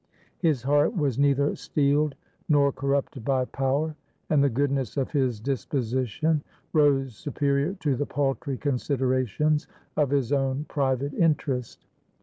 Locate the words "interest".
11.13-11.85